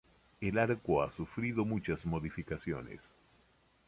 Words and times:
El 0.39 0.57
arco 0.57 1.03
ha 1.03 1.11
sufrido 1.11 1.63
muchas 1.63 2.07
modificaciones. 2.07 3.13